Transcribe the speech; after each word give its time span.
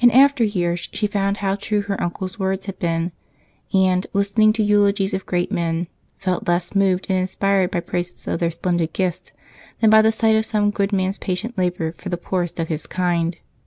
In 0.00 0.10
after 0.10 0.44
years 0.44 0.86
she 0.92 1.06
found 1.06 1.38
how 1.38 1.54
true 1.54 1.80
her 1.80 1.98
uncle's 1.98 2.38
words 2.38 2.66
had 2.66 2.78
been 2.78 3.10
and, 3.72 4.06
listening 4.12 4.52
to 4.52 4.62
eulogies 4.62 5.14
of 5.14 5.24
great 5.24 5.50
men, 5.50 5.86
felt 6.18 6.46
less 6.46 6.74
moved 6.74 7.06
and 7.08 7.18
inspired 7.20 7.70
by 7.70 7.80
praises 7.80 8.26
of 8.26 8.38
their 8.40 8.50
splendid 8.50 8.92
gifts 8.92 9.32
than 9.80 9.88
by 9.88 10.02
the 10.02 10.12
sight 10.12 10.36
of 10.36 10.44
some 10.44 10.70
good 10.70 10.92
man's 10.92 11.16
patient 11.16 11.56
labor 11.56 11.94
for 11.96 12.10
the 12.10 12.18
poorest 12.18 12.60
of 12.60 12.68
his 12.68 12.86
kind. 12.86 13.38